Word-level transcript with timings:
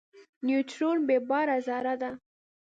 نیوترون 0.45 0.97
بېباره 1.07 1.57
ذره 1.67 1.93
ده. 2.01 2.11